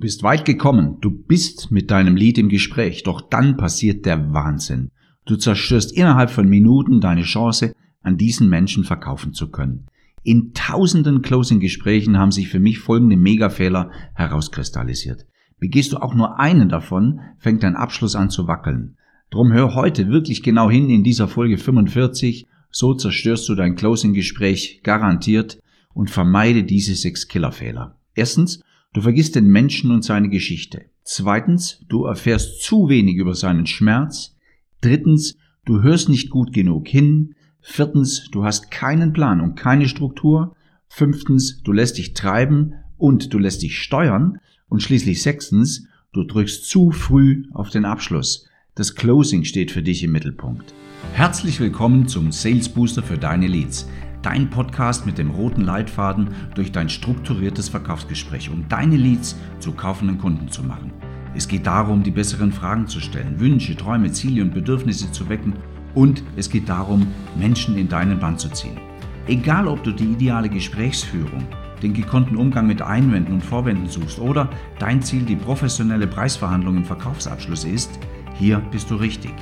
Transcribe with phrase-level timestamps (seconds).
[0.00, 4.90] bist weit gekommen, du bist mit deinem Lied im Gespräch, doch dann passiert der Wahnsinn.
[5.26, 9.86] Du zerstörst innerhalb von Minuten deine Chance, an diesen Menschen verkaufen zu können.
[10.22, 15.26] In tausenden Closing-Gesprächen haben sich für mich folgende Megafehler herauskristallisiert.
[15.58, 18.96] Begehst du auch nur einen davon, fängt dein Abschluss an zu wackeln.
[19.30, 24.80] Drum hör heute wirklich genau hin in dieser Folge 45, so zerstörst du dein Closing-Gespräch
[24.82, 25.60] garantiert
[25.94, 27.96] und vermeide diese sechs Killerfehler.
[28.14, 28.62] Erstens,
[28.92, 30.86] Du vergisst den Menschen und seine Geschichte.
[31.04, 34.36] Zweitens, du erfährst zu wenig über seinen Schmerz.
[34.80, 37.36] Drittens, du hörst nicht gut genug hin.
[37.60, 40.56] Viertens, du hast keinen Plan und keine Struktur.
[40.88, 44.38] Fünftens, du lässt dich treiben und du lässt dich steuern.
[44.68, 48.48] Und schließlich sechstens, du drückst zu früh auf den Abschluss.
[48.74, 50.74] Das Closing steht für dich im Mittelpunkt.
[51.12, 53.86] Herzlich willkommen zum Sales Booster für deine Leads
[54.22, 60.18] dein Podcast mit dem roten Leitfaden durch dein strukturiertes Verkaufsgespräch, um deine Leads zu kaufenden
[60.18, 60.92] Kunden zu machen.
[61.34, 65.54] Es geht darum, die besseren Fragen zu stellen, Wünsche, Träume, Ziele und Bedürfnisse zu wecken
[65.94, 68.78] und es geht darum, Menschen in deinen Band zu ziehen.
[69.26, 71.46] Egal, ob du die ideale Gesprächsführung,
[71.82, 76.84] den gekonnten Umgang mit Einwänden und Vorwänden suchst oder dein Ziel die professionelle Preisverhandlung im
[76.84, 77.98] Verkaufsabschluss ist,
[78.34, 79.32] hier bist du richtig.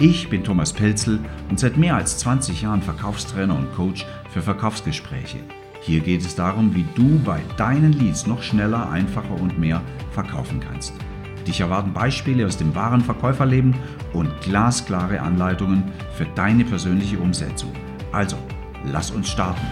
[0.00, 1.18] Ich bin Thomas Pelzel
[1.50, 5.38] und seit mehr als 20 Jahren Verkaufstrainer und Coach für Verkaufsgespräche.
[5.80, 9.82] Hier geht es darum, wie du bei deinen Leads noch schneller, einfacher und mehr
[10.12, 10.92] verkaufen kannst.
[11.48, 13.74] Dich erwarten Beispiele aus dem wahren Verkäuferleben
[14.12, 15.82] und glasklare Anleitungen
[16.12, 17.72] für deine persönliche Umsetzung.
[18.12, 18.36] Also,
[18.84, 19.66] lass uns starten.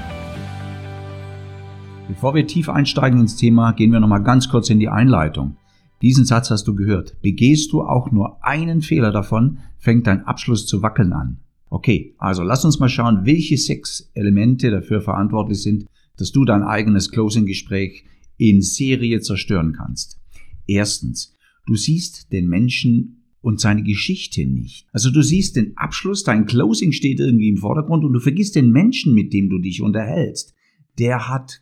[2.09, 5.57] Bevor wir tief einsteigen ins Thema, gehen wir nochmal ganz kurz in die Einleitung.
[6.03, 7.17] Diesen Satz hast du gehört.
[7.23, 11.39] Begehst du auch nur einen Fehler davon, fängt dein Abschluss zu wackeln an.
[11.69, 16.63] Okay, also lass uns mal schauen, welche sechs Elemente dafür verantwortlich sind, dass du dein
[16.63, 18.05] eigenes Closing-Gespräch
[18.37, 20.19] in Serie zerstören kannst.
[20.67, 21.35] Erstens,
[21.67, 24.87] du siehst den Menschen und seine Geschichte nicht.
[24.93, 28.71] Also du siehst den Abschluss, dein Closing steht irgendwie im Vordergrund und du vergisst den
[28.71, 30.55] Menschen, mit dem du dich unterhältst.
[30.99, 31.61] Der hat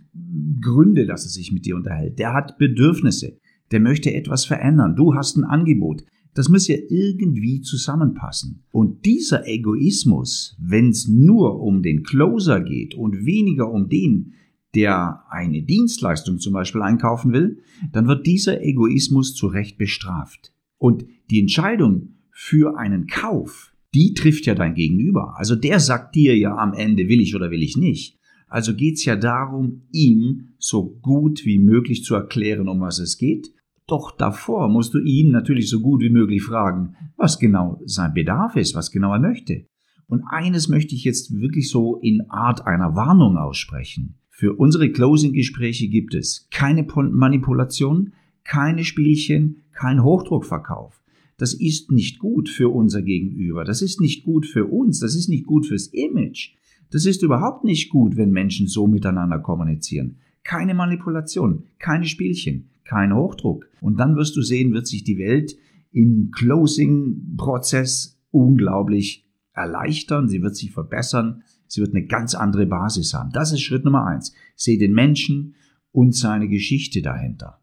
[0.61, 2.19] Gründe, dass er sich mit dir unterhält.
[2.19, 3.39] Der hat Bedürfnisse
[3.71, 4.97] der möchte etwas verändern.
[4.97, 6.05] Du hast ein Angebot.
[6.35, 8.65] Das muss ja irgendwie zusammenpassen.
[8.73, 14.33] Und dieser Egoismus, wenn es nur um den Closer geht und weniger um den,
[14.75, 17.59] der eine Dienstleistung zum Beispiel einkaufen will,
[17.93, 20.53] dann wird dieser Egoismus zu Recht bestraft.
[20.79, 25.35] Und die Entscheidung für einen Kauf, die trifft ja dein Gegenüber.
[25.37, 28.19] Also der sagt dir ja am Ende, will ich oder will ich nicht.
[28.49, 33.19] Also geht es ja darum, ihm so gut wie möglich zu erklären, um was es
[33.19, 33.55] geht
[33.87, 38.57] doch davor musst du ihn natürlich so gut wie möglich fragen, was genau sein Bedarf
[38.57, 39.67] ist, was genau er möchte.
[40.07, 44.17] Und eines möchte ich jetzt wirklich so in Art einer Warnung aussprechen.
[44.31, 48.13] Für unsere Closing-Gespräche gibt es keine Manipulation,
[48.43, 51.03] keine Spielchen, kein Hochdruckverkauf.
[51.37, 53.65] Das ist nicht gut für unser Gegenüber.
[53.65, 55.01] Das ist nicht gut für uns.
[55.01, 56.55] Das ist nicht gut fürs Image.
[56.95, 60.17] Das ist überhaupt nicht gut, wenn Menschen so miteinander kommunizieren.
[60.45, 63.67] Keine Manipulation, keine Spielchen kein Hochdruck.
[63.81, 65.57] Und dann wirst du sehen, wird sich die Welt
[65.91, 73.31] im Closing-Prozess unglaublich erleichtern, sie wird sich verbessern, sie wird eine ganz andere Basis haben.
[73.33, 74.35] Das ist Schritt Nummer eins.
[74.57, 75.55] Seh den Menschen
[75.93, 77.61] und seine Geschichte dahinter.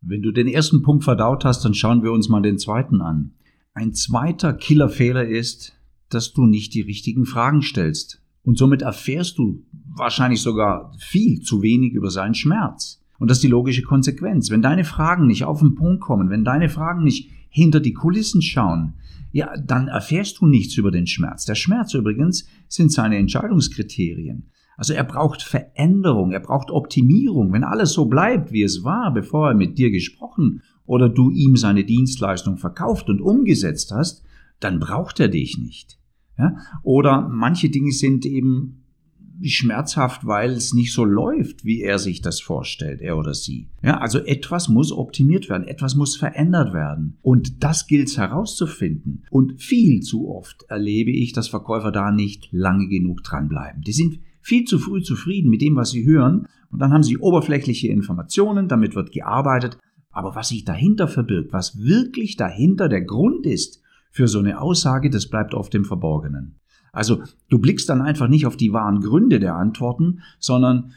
[0.00, 3.34] Wenn du den ersten Punkt verdaut hast, dann schauen wir uns mal den zweiten an.
[3.72, 5.78] Ein zweiter Killerfehler ist,
[6.10, 8.21] dass du nicht die richtigen Fragen stellst.
[8.44, 9.64] Und somit erfährst du
[9.94, 13.00] wahrscheinlich sogar viel zu wenig über seinen Schmerz.
[13.18, 14.50] Und das ist die logische Konsequenz.
[14.50, 18.42] Wenn deine Fragen nicht auf den Punkt kommen, wenn deine Fragen nicht hinter die Kulissen
[18.42, 18.94] schauen,
[19.30, 21.44] ja, dann erfährst du nichts über den Schmerz.
[21.44, 24.50] Der Schmerz übrigens sind seine Entscheidungskriterien.
[24.76, 27.52] Also er braucht Veränderung, er braucht Optimierung.
[27.52, 31.56] Wenn alles so bleibt, wie es war, bevor er mit dir gesprochen oder du ihm
[31.56, 34.24] seine Dienstleistung verkauft und umgesetzt hast,
[34.60, 35.98] dann braucht er dich nicht.
[36.42, 36.56] Ja?
[36.82, 38.82] Oder manche Dinge sind eben
[39.42, 43.68] schmerzhaft, weil es nicht so läuft, wie er sich das vorstellt, er oder sie.
[43.82, 47.18] Ja, also etwas muss optimiert werden, etwas muss verändert werden.
[47.22, 49.24] Und das gilt es herauszufinden.
[49.30, 53.82] Und viel zu oft erlebe ich, dass Verkäufer da nicht lange genug dranbleiben.
[53.82, 56.46] Die sind viel zu früh zufrieden mit dem, was sie hören.
[56.70, 59.78] Und dann haben sie oberflächliche Informationen, damit wird gearbeitet.
[60.10, 63.81] Aber was sich dahinter verbirgt, was wirklich dahinter der Grund ist
[64.12, 66.60] für so eine Aussage, das bleibt oft im Verborgenen.
[66.92, 70.92] Also du blickst dann einfach nicht auf die wahren Gründe der Antworten, sondern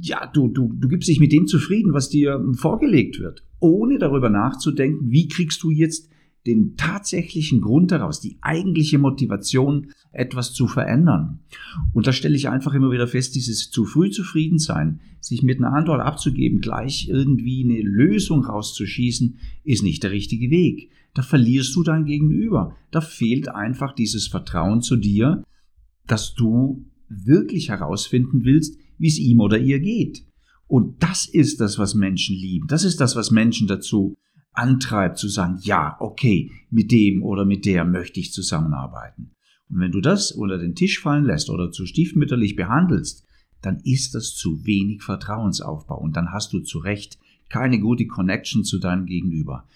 [0.00, 4.28] ja, du, du, du gibst dich mit dem zufrieden, was dir vorgelegt wird, ohne darüber
[4.28, 6.10] nachzudenken, wie kriegst du jetzt
[6.46, 11.40] den tatsächlichen Grund daraus, die eigentliche Motivation, etwas zu verändern.
[11.92, 15.58] Und da stelle ich einfach immer wieder fest, dieses zu früh zufrieden sein, sich mit
[15.58, 20.90] einer Antwort abzugeben, gleich irgendwie eine Lösung rauszuschießen, ist nicht der richtige Weg.
[21.14, 22.74] Da verlierst du dein Gegenüber.
[22.90, 25.44] Da fehlt einfach dieses Vertrauen zu dir,
[26.06, 30.24] dass du wirklich herausfinden willst, wie es ihm oder ihr geht.
[30.66, 32.68] Und das ist das, was Menschen lieben.
[32.68, 34.16] Das ist das, was Menschen dazu
[34.60, 39.30] antreibt zu sagen, ja, okay, mit dem oder mit der möchte ich zusammenarbeiten.
[39.70, 43.24] Und wenn du das unter den Tisch fallen lässt oder zu stiefmütterlich behandelst,
[43.62, 47.18] dann ist das zu wenig Vertrauensaufbau und dann hast du zu Recht
[47.48, 49.66] keine gute Connection zu deinem Gegenüber.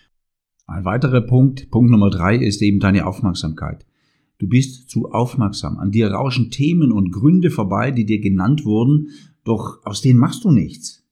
[0.67, 3.87] Ein weiterer Punkt, Punkt Nummer drei, ist eben deine Aufmerksamkeit.
[4.39, 5.79] Du bist zu aufmerksam.
[5.79, 9.09] An dir rauschen Themen und Gründe vorbei, die dir genannt wurden,
[9.45, 11.05] doch aus denen machst du nichts.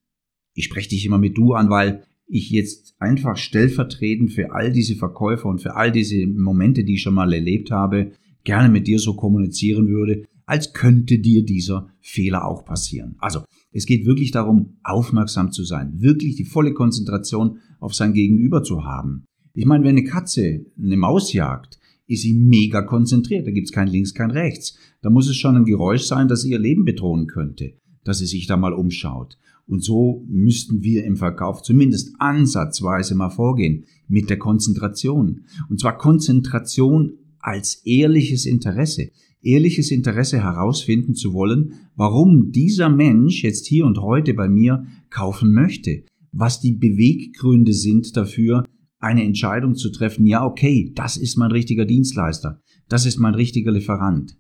[0.55, 4.97] Ich spreche dich immer mit du an, weil ich jetzt einfach stellvertretend für all diese
[4.97, 8.13] Verkäufer und für all diese Momente, die ich schon mal erlebt habe,
[8.43, 13.17] gerne mit dir so kommunizieren würde, als könnte dir dieser Fehler auch passieren.
[13.19, 18.63] Also, es geht wirklich darum, aufmerksam zu sein, wirklich die volle Konzentration auf sein Gegenüber
[18.63, 19.25] zu haben.
[19.55, 23.47] Ich meine, wenn eine Katze eine Maus jagt, ist sie mega konzentriert.
[23.47, 24.77] Da gibt's kein Links, kein Rechts.
[25.03, 27.75] Da muss es schon ein Geräusch sein, das ihr Leben bedrohen könnte,
[28.05, 29.39] dass sie sich da mal umschaut.
[29.73, 35.47] Und so müssten wir im Verkauf zumindest ansatzweise mal vorgehen mit der Konzentration.
[35.71, 39.13] Und zwar Konzentration als ehrliches Interesse.
[39.41, 45.55] Ehrliches Interesse herausfinden zu wollen, warum dieser Mensch jetzt hier und heute bei mir kaufen
[45.55, 46.05] möchte.
[46.33, 48.65] Was die Beweggründe sind dafür,
[48.99, 52.61] eine Entscheidung zu treffen, ja, okay, das ist mein richtiger Dienstleister,
[52.91, 54.37] das ist mein richtiger Lieferant.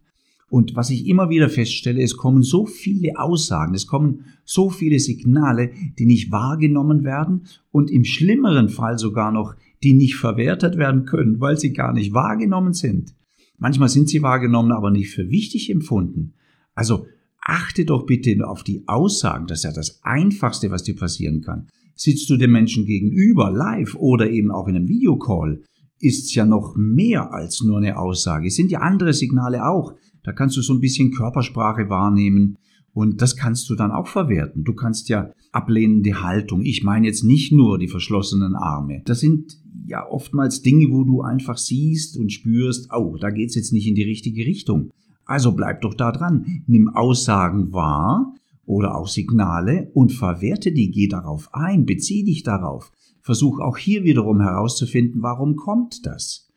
[0.52, 4.98] Und was ich immer wieder feststelle, es kommen so viele Aussagen, es kommen so viele
[4.98, 11.06] Signale, die nicht wahrgenommen werden und im schlimmeren Fall sogar noch, die nicht verwertet werden
[11.06, 13.14] können, weil sie gar nicht wahrgenommen sind.
[13.56, 16.34] Manchmal sind sie wahrgenommen, aber nicht für wichtig empfunden.
[16.74, 17.06] Also
[17.40, 21.68] achte doch bitte auf die Aussagen, das ist ja das Einfachste, was dir passieren kann.
[21.94, 25.62] Sitzt du dem Menschen gegenüber, live oder eben auch in einem Videocall,
[25.98, 28.48] ist ja noch mehr als nur eine Aussage.
[28.48, 29.94] Es sind ja andere Signale auch.
[30.22, 32.58] Da kannst du so ein bisschen Körpersprache wahrnehmen
[32.94, 34.64] und das kannst du dann auch verwerten.
[34.64, 36.62] Du kannst ja ablehnende Haltung.
[36.62, 39.02] Ich meine jetzt nicht nur die verschlossenen Arme.
[39.04, 43.72] Das sind ja oftmals Dinge, wo du einfach siehst und spürst, oh, da geht's jetzt
[43.72, 44.90] nicht in die richtige Richtung.
[45.24, 46.62] Also bleib doch da dran.
[46.66, 48.34] Nimm Aussagen wahr
[48.64, 50.90] oder auch Signale und verwerte die.
[50.90, 52.92] Geh darauf ein, bezieh dich darauf.
[53.20, 56.48] Versuch auch hier wiederum herauszufinden, warum kommt das.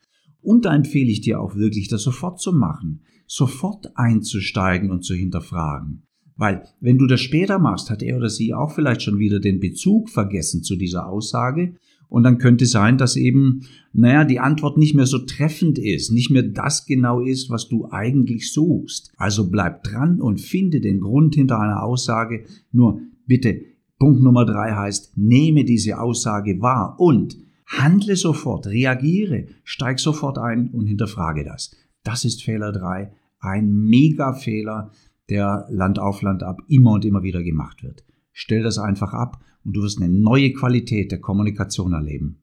[0.42, 5.14] Und da empfehle ich dir auch wirklich, das sofort zu machen, sofort einzusteigen und zu
[5.14, 6.02] hinterfragen.
[6.36, 9.58] Weil, wenn du das später machst, hat er oder sie auch vielleicht schon wieder den
[9.58, 11.76] Bezug vergessen zu dieser Aussage.
[12.08, 13.62] Und dann könnte sein, dass eben,
[13.92, 17.88] naja, die Antwort nicht mehr so treffend ist, nicht mehr das genau ist, was du
[17.90, 19.12] eigentlich suchst.
[19.16, 22.44] Also bleib dran und finde den Grund hinter einer Aussage.
[22.70, 23.62] Nur bitte,
[23.98, 30.68] Punkt Nummer drei heißt, nehme diese Aussage wahr und handle sofort, reagiere, steig sofort ein
[30.68, 31.74] und hinterfrage das.
[32.06, 33.10] Das ist Fehler drei,
[33.40, 34.92] ein Mega-Fehler,
[35.28, 38.04] der Land auf Land ab immer und immer wieder gemacht wird.
[38.32, 42.38] Stell das einfach ab und du wirst eine neue Qualität der Kommunikation erleben.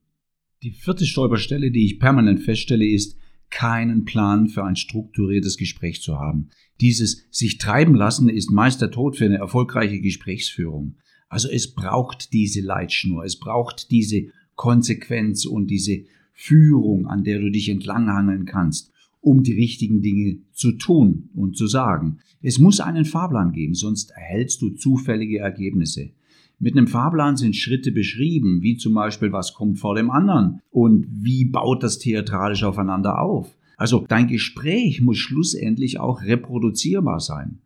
[0.63, 3.15] Die vierte Stolperstelle, die ich permanent feststelle, ist,
[3.49, 6.49] keinen Plan für ein strukturiertes Gespräch zu haben.
[6.81, 10.97] Dieses sich treiben lassen ist meist der Tod für eine erfolgreiche Gesprächsführung.
[11.29, 17.49] Also es braucht diese Leitschnur, es braucht diese Konsequenz und diese Führung, an der du
[17.49, 18.92] dich entlanghangeln kannst
[19.23, 22.19] um die richtigen Dinge zu tun und zu sagen.
[22.41, 26.11] Es muss einen Fahrplan geben, sonst erhältst du zufällige Ergebnisse.
[26.59, 31.07] Mit einem Fahrplan sind Schritte beschrieben, wie zum Beispiel, was kommt vor dem anderen und
[31.09, 33.57] wie baut das theatralisch aufeinander auf.
[33.77, 37.59] Also dein Gespräch muss schlussendlich auch reproduzierbar sein,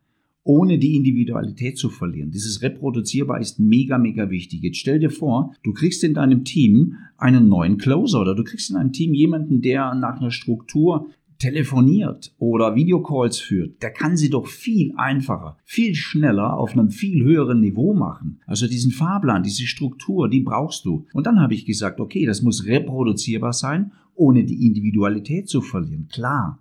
[0.44, 2.30] ohne die Individualität zu verlieren.
[2.30, 4.62] Dieses reproduzierbar ist mega, mega wichtig.
[4.62, 8.70] Jetzt stell dir vor, du kriegst in deinem Team einen neuen Closer oder du kriegst
[8.70, 11.08] in deinem Team jemanden, der nach einer Struktur
[11.38, 17.24] telefoniert oder Videocalls führt, der kann sie doch viel einfacher, viel schneller auf einem viel
[17.24, 18.40] höheren Niveau machen.
[18.46, 21.06] Also diesen Fahrplan, diese Struktur, die brauchst du.
[21.12, 26.08] Und dann habe ich gesagt, okay, das muss reproduzierbar sein, ohne die Individualität zu verlieren.
[26.12, 26.58] Klar,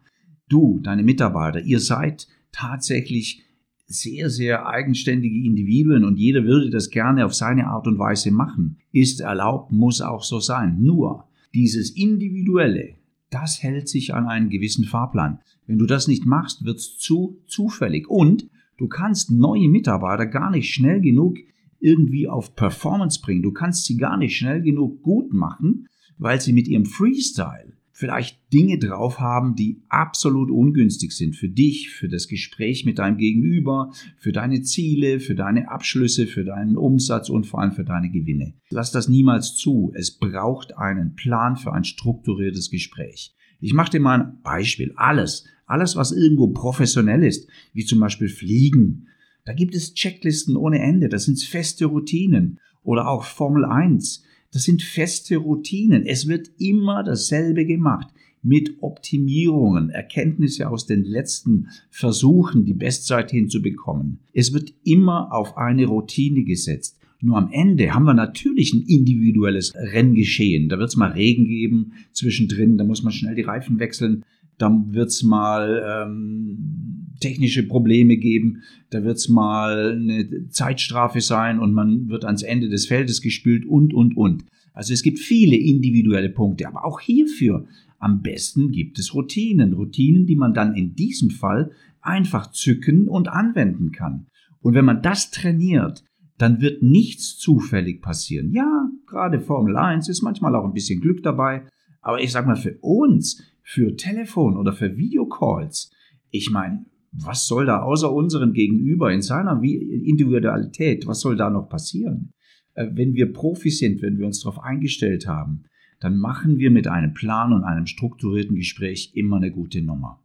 [0.48, 3.44] du, deine Mitarbeiter, ihr seid tatsächlich
[3.88, 8.78] sehr, sehr eigenständige Individuen und jeder würde das gerne auf seine Art und Weise machen.
[8.92, 10.82] Ist erlaubt, muss auch so sein.
[10.82, 12.96] Nur dieses Individuelle,
[13.30, 15.40] das hält sich an einen gewissen Fahrplan.
[15.66, 18.10] Wenn du das nicht machst, wird es zu zufällig.
[18.10, 21.38] Und du kannst neue Mitarbeiter gar nicht schnell genug
[21.80, 23.44] irgendwie auf Performance bringen.
[23.44, 28.54] Du kannst sie gar nicht schnell genug gut machen, weil sie mit ihrem Freestyle vielleicht
[28.54, 33.92] Dinge drauf haben, die absolut ungünstig sind für dich, für das Gespräch mit deinem Gegenüber,
[34.20, 38.54] für deine Ziele, für deine Abschlüsse, für deinen Umsatz und vor allem für deine Gewinne.
[38.70, 39.92] Lass das niemals zu.
[39.96, 43.34] Es braucht einen Plan für ein strukturiertes Gespräch.
[43.62, 44.94] Ich mache dir mal ein Beispiel.
[44.96, 49.08] Alles, alles, was irgendwo professionell ist, wie zum Beispiel Fliegen,
[49.44, 51.10] da gibt es Checklisten ohne Ende.
[51.10, 52.60] Das sind feste Routinen.
[52.84, 54.24] Oder auch Formel 1.
[54.52, 56.06] Das sind feste Routinen.
[56.06, 58.08] Es wird immer dasselbe gemacht
[58.42, 64.20] mit Optimierungen, Erkenntnisse aus den letzten Versuchen, die Bestzeit hinzubekommen.
[64.34, 66.98] Es wird immer auf eine Routine gesetzt.
[67.20, 70.70] Nur am Ende haben wir natürlich ein individuelles Renngeschehen.
[70.70, 74.24] Da wird es mal Regen geben zwischendrin, da muss man schnell die Reifen wechseln,
[74.58, 81.60] dann wird es mal ähm, technische Probleme geben, da wird es mal eine Zeitstrafe sein
[81.60, 84.46] und man wird ans Ende des Feldes gespült und, und, und.
[84.74, 87.66] Also es gibt viele individuelle Punkte, aber auch hierfür
[88.00, 89.74] am besten gibt es Routinen.
[89.74, 91.72] Routinen, die man dann in diesem Fall
[92.02, 94.28] einfach zücken und anwenden kann.
[94.62, 96.04] Und wenn man das trainiert,
[96.38, 98.52] dann wird nichts zufällig passieren.
[98.52, 101.68] Ja, gerade Formel 1 ist manchmal auch ein bisschen Glück dabei,
[102.02, 105.92] aber ich sag mal für uns für Telefon oder für Videocalls.
[106.32, 111.68] Ich meine, was soll da außer unserem Gegenüber in seiner Individualität, was soll da noch
[111.68, 112.32] passieren?
[112.76, 115.66] Äh, wenn wir Profis sind, wenn wir uns darauf eingestellt haben,
[116.00, 120.24] dann machen wir mit einem Plan und einem strukturierten Gespräch immer eine gute Nummer.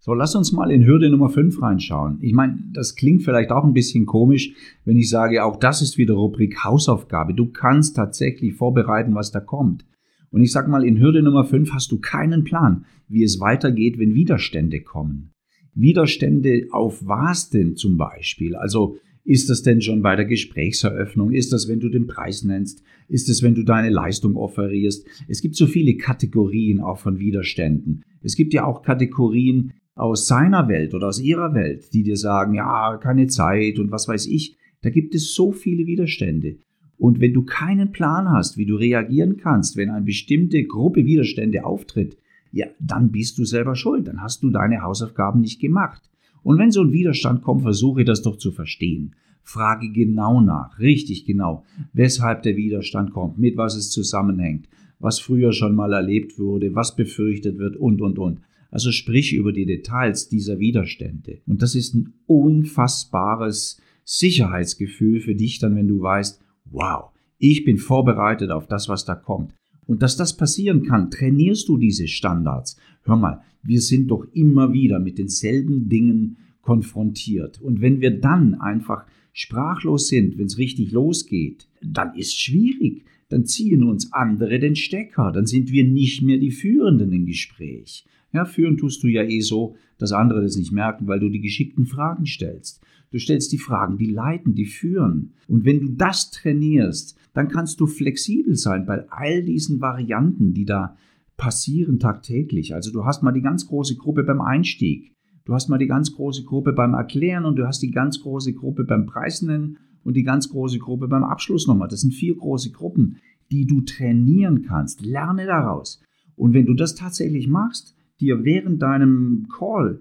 [0.00, 2.18] So, lass uns mal in Hürde Nummer 5 reinschauen.
[2.22, 4.52] Ich meine, das klingt vielleicht auch ein bisschen komisch,
[4.84, 7.34] wenn ich sage, auch das ist wieder Rubrik Hausaufgabe.
[7.34, 9.84] Du kannst tatsächlich vorbereiten, was da kommt.
[10.30, 13.98] Und ich sag mal, in Hürde Nummer 5 hast du keinen Plan, wie es weitergeht,
[13.98, 15.32] wenn Widerstände kommen.
[15.74, 18.56] Widerstände auf was denn zum Beispiel?
[18.56, 21.32] Also ist das denn schon bei der Gesprächseröffnung?
[21.32, 22.82] Ist das, wenn du den Preis nennst?
[23.08, 25.06] Ist es, wenn du deine Leistung offerierst?
[25.28, 28.04] Es gibt so viele Kategorien auch von Widerständen.
[28.22, 32.54] Es gibt ja auch Kategorien aus seiner Welt oder aus ihrer Welt, die dir sagen,
[32.54, 34.56] ja, keine Zeit und was weiß ich.
[34.80, 36.56] Da gibt es so viele Widerstände.
[36.98, 41.64] Und wenn du keinen Plan hast, wie du reagieren kannst, wenn eine bestimmte Gruppe Widerstände
[41.64, 42.18] auftritt,
[42.50, 44.08] ja, dann bist du selber schuld.
[44.08, 46.02] Dann hast du deine Hausaufgaben nicht gemacht.
[46.42, 49.14] Und wenn so ein Widerstand kommt, versuche das doch zu verstehen.
[49.42, 51.64] Frage genau nach, richtig genau,
[51.94, 56.96] weshalb der Widerstand kommt, mit was es zusammenhängt, was früher schon mal erlebt wurde, was
[56.96, 58.40] befürchtet wird und, und, und.
[58.70, 61.38] Also sprich über die Details dieser Widerstände.
[61.46, 67.78] Und das ist ein unfassbares Sicherheitsgefühl für dich dann, wenn du weißt, wow, ich bin
[67.78, 69.54] vorbereitet auf das, was da kommt.
[69.86, 72.76] Und dass das passieren kann, trainierst du diese Standards.
[73.04, 77.60] Hör mal, wir sind doch immer wieder mit denselben Dingen konfrontiert.
[77.60, 83.04] Und wenn wir dann einfach sprachlos sind, wenn es richtig losgeht, dann ist schwierig.
[83.30, 85.32] Dann ziehen uns andere den Stecker.
[85.32, 88.04] Dann sind wir nicht mehr die Führenden im Gespräch.
[88.32, 91.40] Ja, führen tust du ja eh so, dass andere das nicht merken, weil du die
[91.40, 92.82] geschickten Fragen stellst.
[93.10, 95.32] Du stellst die Fragen, die leiten, die führen.
[95.46, 100.66] Und wenn du das trainierst, dann kannst du flexibel sein bei all diesen Varianten, die
[100.66, 100.96] da
[101.36, 102.74] passieren tagtäglich.
[102.74, 106.12] Also du hast mal die ganz große Gruppe beim Einstieg, du hast mal die ganz
[106.12, 110.24] große Gruppe beim Erklären und du hast die ganz große Gruppe beim Preisnennen und die
[110.24, 111.88] ganz große Gruppe beim Abschluss nochmal.
[111.88, 113.18] Das sind vier große Gruppen,
[113.50, 115.00] die du trainieren kannst.
[115.00, 116.02] Lerne daraus.
[116.36, 120.00] Und wenn du das tatsächlich machst, dir während deinem Call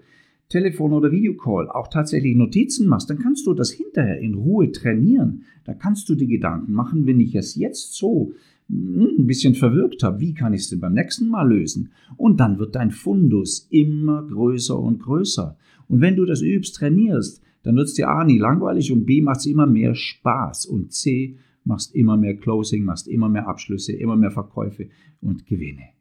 [0.50, 5.44] Telefon- oder Videocall auch tatsächlich Notizen machst, dann kannst du das hinterher in Ruhe trainieren.
[5.66, 8.32] Da kannst du die Gedanken machen, wenn ich es jetzt so
[8.70, 11.92] hm, ein bisschen verwirkt habe, wie kann ich es denn beim nächsten Mal lösen?
[12.16, 15.58] Und dann wird dein Fundus immer größer und größer.
[15.90, 19.22] Und wenn du das übst, trainierst, dann wird es dir A nie langweilig und B
[19.22, 23.92] macht es immer mehr Spaß und C machst immer mehr Closing, machst immer mehr Abschlüsse,
[23.92, 24.88] immer mehr Verkäufe
[25.20, 25.97] und Gewinne.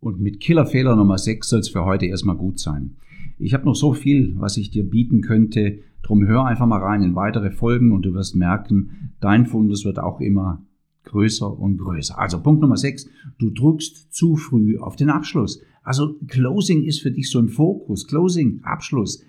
[0.00, 2.96] Und mit Killerfehler Nummer 6 soll es für heute erstmal gut sein.
[3.38, 5.80] Ich habe noch so viel, was ich dir bieten könnte.
[6.02, 9.98] Drum hör einfach mal rein in weitere Folgen und du wirst merken, dein Fundus wird
[9.98, 10.64] auch immer
[11.04, 12.18] größer und größer.
[12.18, 15.60] Also Punkt Nummer 6, du drückst zu früh auf den Abschluss.
[15.82, 18.06] Also Closing ist für dich so im Fokus.
[18.06, 19.24] Closing, Abschluss,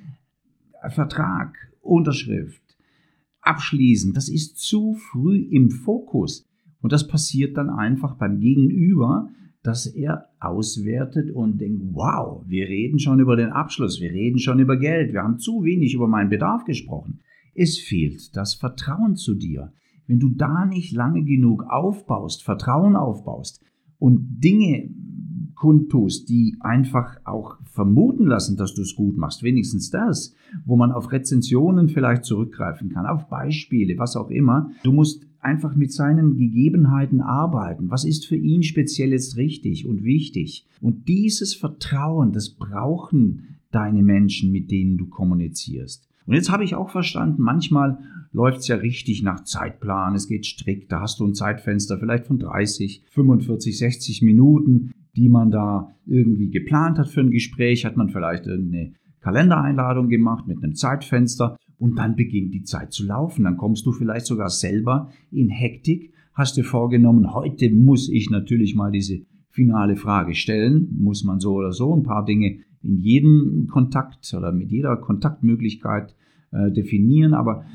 [0.89, 2.61] Vertrag, Unterschrift,
[3.41, 6.47] Abschließen, das ist zu früh im Fokus.
[6.81, 9.29] Und das passiert dann einfach beim Gegenüber,
[9.63, 14.59] dass er auswertet und denkt, wow, wir reden schon über den Abschluss, wir reden schon
[14.59, 17.19] über Geld, wir haben zu wenig über meinen Bedarf gesprochen.
[17.55, 19.73] Es fehlt das Vertrauen zu dir.
[20.07, 23.61] Wenn du da nicht lange genug aufbaust, Vertrauen aufbaust
[23.99, 24.89] und Dinge
[25.59, 30.33] kundtust, die einfach auch vermuten lassen, dass du es gut machst, wenigstens das,
[30.65, 34.71] wo man auf Rezensionen vielleicht zurückgreifen kann, auf Beispiele, was auch immer.
[34.83, 37.89] Du musst einfach mit seinen Gegebenheiten arbeiten.
[37.89, 40.65] Was ist für ihn speziell jetzt richtig und wichtig?
[40.81, 46.07] Und dieses Vertrauen, das brauchen deine Menschen, mit denen du kommunizierst.
[46.25, 47.97] Und jetzt habe ich auch verstanden, manchmal
[48.31, 52.27] läuft es ja richtig nach Zeitplan, es geht strikt, da hast du ein Zeitfenster vielleicht
[52.27, 57.97] von 30, 45, 60 Minuten, die man da irgendwie geplant hat für ein Gespräch, hat
[57.97, 63.43] man vielleicht irgendeine Kalendereinladung gemacht mit einem Zeitfenster und dann beginnt die Zeit zu laufen.
[63.43, 68.75] Dann kommst du vielleicht sogar selber in Hektik, hast dir vorgenommen, heute muss ich natürlich
[68.75, 73.67] mal diese finale Frage stellen, muss man so oder so ein paar Dinge in jedem
[73.69, 76.15] Kontakt oder mit jeder Kontaktmöglichkeit
[76.51, 77.33] äh, definieren.
[77.33, 77.65] Aber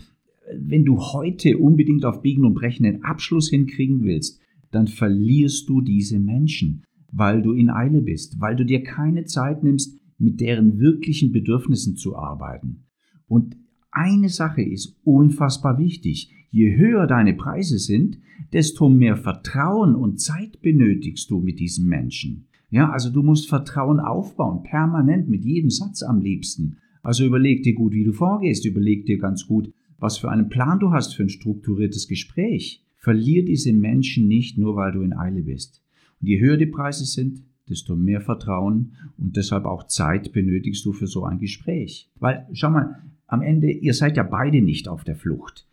[0.58, 5.80] wenn du heute unbedingt auf Biegen und Brechen den Abschluss hinkriegen willst, dann verlierst du
[5.80, 10.78] diese Menschen, weil du in Eile bist, weil du dir keine Zeit nimmst, mit deren
[10.78, 12.84] wirklichen Bedürfnissen zu arbeiten.
[13.26, 13.56] Und
[13.90, 16.32] eine Sache ist unfassbar wichtig.
[16.50, 18.18] Je höher deine Preise sind,
[18.52, 22.46] desto mehr Vertrauen und Zeit benötigst du mit diesen Menschen.
[22.70, 26.78] Ja, also du musst Vertrauen aufbauen, permanent mit jedem Satz am liebsten.
[27.02, 30.80] Also überleg dir gut, wie du vorgehst, überleg dir ganz gut, was für einen Plan
[30.80, 32.84] du hast für ein strukturiertes Gespräch.
[32.96, 35.82] Verlier diese Menschen nicht nur, weil du in Eile bist.
[36.20, 40.92] Und je höher die Preise sind, desto mehr Vertrauen und deshalb auch Zeit benötigst du
[40.92, 42.10] für so ein Gespräch.
[42.18, 45.66] Weil, schau mal, am Ende, ihr seid ja beide nicht auf der Flucht.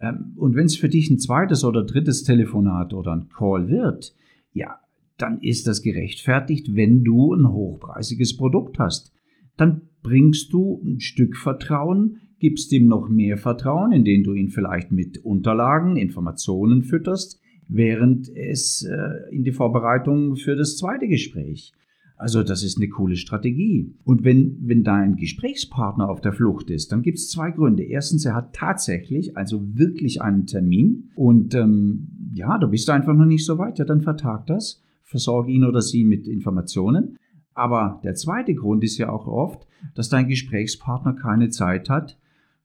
[0.00, 4.14] Ähm, und wenn es für dich ein zweites oder drittes Telefonat oder ein Call wird,
[4.52, 4.78] ja,
[5.16, 9.12] dann ist das gerechtfertigt, wenn du ein hochpreisiges Produkt hast.
[9.56, 14.92] Dann bringst du ein Stück Vertrauen, gibst ihm noch mehr Vertrauen, indem du ihn vielleicht
[14.92, 21.72] mit Unterlagen, Informationen fütterst, während es äh, in die Vorbereitung für das zweite Gespräch.
[22.16, 23.94] Also das ist eine coole Strategie.
[24.02, 27.84] Und wenn, wenn dein Gesprächspartner auf der Flucht ist, dann gibt es zwei Gründe.
[27.84, 33.24] Erstens, er hat tatsächlich, also wirklich einen Termin und ähm, ja, du bist einfach noch
[33.24, 37.18] nicht so weit, ja, dann vertag das versorge ihn oder sie mit Informationen.
[37.54, 42.18] Aber der zweite Grund ist ja auch oft, dass dein Gesprächspartner keine Zeit hat,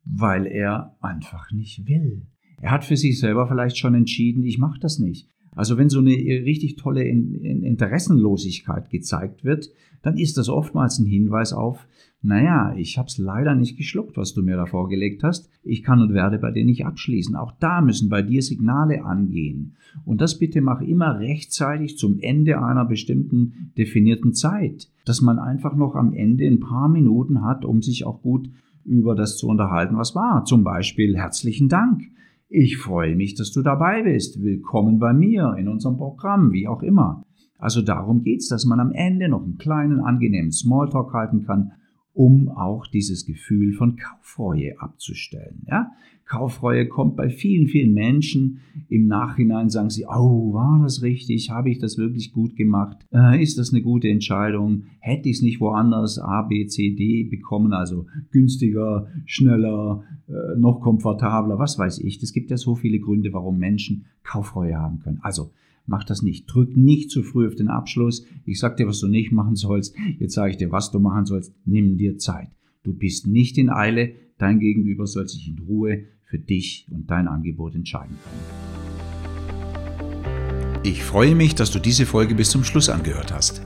[0.04, 2.28] weil er einfach nicht will.
[2.64, 5.28] Er hat für sich selber vielleicht schon entschieden, ich mache das nicht.
[5.52, 9.70] Also wenn so eine richtig tolle Interessenlosigkeit gezeigt wird,
[10.02, 11.86] dann ist das oftmals ein Hinweis auf,
[12.22, 15.50] naja, ich habe es leider nicht geschluckt, was du mir da vorgelegt hast.
[15.62, 17.36] Ich kann und werde bei dir nicht abschließen.
[17.36, 19.76] Auch da müssen bei dir Signale angehen.
[20.06, 25.76] Und das bitte mach immer rechtzeitig zum Ende einer bestimmten definierten Zeit, dass man einfach
[25.76, 28.50] noch am Ende ein paar Minuten hat, um sich auch gut
[28.86, 30.46] über das zu unterhalten, was war.
[30.46, 32.04] Zum Beispiel herzlichen Dank.
[32.56, 34.44] Ich freue mich, dass du dabei bist.
[34.44, 37.26] Willkommen bei mir in unserem Programm, wie auch immer.
[37.58, 41.72] Also darum geht's, dass man am Ende noch einen kleinen, angenehmen Smalltalk halten kann
[42.14, 45.66] um auch dieses Gefühl von Kaufreue abzustellen.
[45.68, 45.92] Ja?
[46.26, 48.60] Kaufreue kommt bei vielen, vielen Menschen.
[48.90, 51.50] Im Nachhinein sagen sie, oh, war das richtig?
[51.50, 52.98] Habe ich das wirklich gut gemacht?
[53.14, 54.84] Äh, ist das eine gute Entscheidung?
[55.00, 57.74] Hätte ich es nicht woanders A, B, C, D bekommen?
[57.74, 62.22] Also günstiger, schneller, äh, noch komfortabler, was weiß ich.
[62.24, 65.20] Es gibt ja so viele Gründe, warum Menschen Kaufreue haben können.
[65.22, 65.52] Also
[65.86, 66.46] Mach das nicht.
[66.48, 68.26] Drück nicht zu früh auf den Abschluss.
[68.46, 69.96] Ich sag dir, was du nicht machen sollst.
[70.20, 71.54] Jetzt sage ich dir, was du machen sollst.
[71.66, 72.50] Nimm dir Zeit.
[72.84, 74.14] Du bist nicht in Eile.
[74.38, 78.74] Dein Gegenüber soll sich in Ruhe für dich und dein Angebot entscheiden können.
[80.86, 83.62] Ich freue mich, dass du diese Folge bis zum Schluss angehört hast.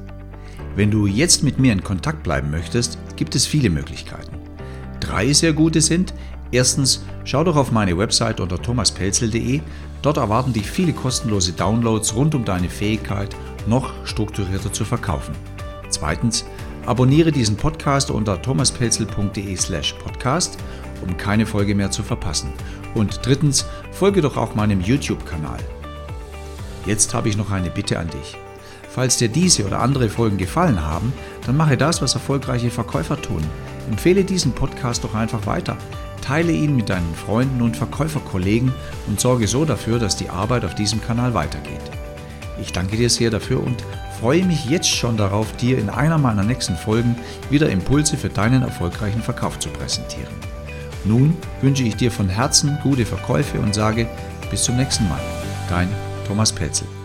[0.76, 4.36] Wenn du jetzt mit mir in Kontakt bleiben möchtest, gibt es viele Möglichkeiten.
[5.00, 6.14] Drei sehr gute sind,
[6.52, 9.62] erstens, schau doch auf meine Website unter thomaspelzel.de
[10.02, 15.34] Dort erwarten dich viele kostenlose Downloads rund um deine Fähigkeit, noch strukturierter zu verkaufen.
[15.90, 16.46] Zweitens,
[16.86, 20.58] abonniere diesen Podcast unter thomaspelzel.de/slash podcast,
[21.02, 22.54] um keine Folge mehr zu verpassen.
[22.94, 25.60] Und drittens, folge doch auch meinem YouTube-Kanal.
[26.86, 28.38] Jetzt habe ich noch eine Bitte an dich.
[28.90, 31.14] Falls dir diese oder andere Folgen gefallen haben,
[31.46, 33.44] dann mache das, was erfolgreiche Verkäufer tun.
[33.90, 35.78] Empfehle diesen Podcast doch einfach weiter.
[36.28, 38.74] Teile ihn mit deinen Freunden und Verkäuferkollegen
[39.08, 41.80] und sorge so dafür, dass die Arbeit auf diesem Kanal weitergeht.
[42.62, 43.82] Ich danke dir sehr dafür und
[44.20, 47.16] freue mich jetzt schon darauf, dir in einer meiner nächsten Folgen
[47.50, 50.34] wieder Impulse für deinen erfolgreichen Verkauf zu präsentieren.
[51.06, 54.06] Nun wünsche ich dir von Herzen gute Verkäufe und sage
[54.52, 55.22] bis zum nächsten Mal.
[55.70, 55.88] Dein
[56.28, 56.97] Thomas Petzel.